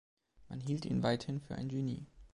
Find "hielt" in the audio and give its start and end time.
0.61-0.85